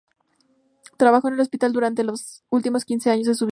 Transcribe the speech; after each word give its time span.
Trabajó 0.97 1.27
en 1.27 1.35
el 1.35 1.39
hospital 1.41 1.73
durante 1.73 2.03
los 2.03 2.43
últimos 2.49 2.85
quince 2.85 3.11
años 3.11 3.27
de 3.27 3.35
su 3.35 3.45
vida. 3.45 3.49